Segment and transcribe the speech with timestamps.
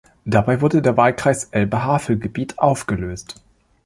[0.25, 3.39] Dabei wurde der Wahlkreis Elbe-Havel-Gebiet aufgelöst.